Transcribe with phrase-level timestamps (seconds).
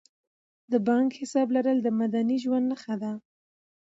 [0.71, 3.11] د بانک حساب لرل د مدني ژوند نښه ده.